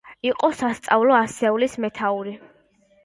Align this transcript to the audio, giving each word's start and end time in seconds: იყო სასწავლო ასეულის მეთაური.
იყო 0.27 0.47
სასწავლო 0.61 1.15
ასეულის 1.17 1.77
მეთაური. 1.85 2.35